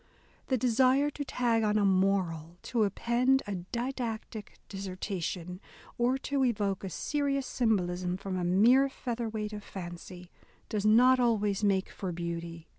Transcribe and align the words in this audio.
The 0.47 0.57
desire 0.57 1.11
to 1.11 1.23
tag 1.23 1.61
on 1.61 1.77
a 1.77 1.85
moral— 1.85 2.57
to 2.71 2.85
append 2.85 3.43
a 3.45 3.53
didactic 3.71 4.57
dissertation," 4.67 5.61
or 5.95 6.17
to 6.25 6.43
evoke 6.43 6.83
a 6.83 6.89
serious 6.89 7.45
symbolism 7.45 8.17
from 8.17 8.35
a 8.35 8.43
mere 8.43 8.89
featherweight 8.89 9.53
of 9.53 9.63
fancy, 9.63 10.31
does 10.69 10.87
not 10.87 11.19
always 11.19 11.63
make 11.63 11.89
for 11.91 12.11
beauty. 12.11 12.67